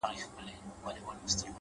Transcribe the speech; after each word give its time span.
o 0.03 0.03
پر 0.03 0.13
مخ 0.99 1.11
وريځ 1.11 1.35
ـ 1.45 1.49